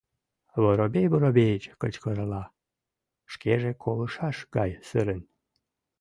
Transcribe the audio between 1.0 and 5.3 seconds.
Воробеич кычкырла, шкеже колышаш гай сырен.